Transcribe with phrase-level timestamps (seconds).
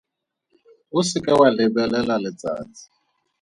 [0.97, 2.83] O se ka wa lebelela letsatsi.